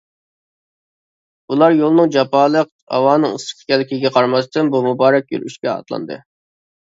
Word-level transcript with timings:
ئۇلار 1.53 1.73
يولنىڭ 1.79 2.09
جاپالىق، 2.15 2.71
ھاۋانىڭ 2.95 3.37
ئىسسىق 3.39 3.61
ئىكەنلىكىگە 3.61 4.13
قارىماستىن، 4.17 4.71
بۇ 4.77 4.81
مۇبارەك 4.89 5.31
يۈرۈشكە 5.37 5.71
ئاتلاندى. 5.75 6.19